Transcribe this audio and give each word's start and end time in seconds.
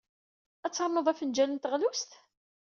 Ad 0.65 0.73
ternud 0.73 1.07
afenjal 1.11 1.49
n 1.53 1.57
teɣlust? 1.59 2.11